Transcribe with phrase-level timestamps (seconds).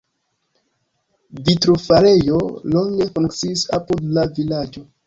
[1.49, 2.41] Vitrofarejo
[2.77, 4.89] longe funkciis apud la vilaĝo.